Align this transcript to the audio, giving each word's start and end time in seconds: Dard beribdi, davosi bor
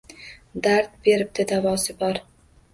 Dard 0.67 0.97
beribdi, 1.05 1.47
davosi 1.55 1.99
bor 2.05 2.21